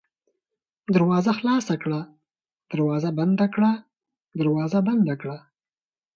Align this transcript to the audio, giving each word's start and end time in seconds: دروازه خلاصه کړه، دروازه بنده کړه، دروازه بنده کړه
دروازه 0.93 1.31
خلاصه 1.39 1.75
کړه، 1.83 1.99
دروازه 2.71 3.09
بنده 3.19 3.47
کړه، 3.53 3.71
دروازه 4.39 4.79
بنده 4.87 5.13
کړه 5.21 5.37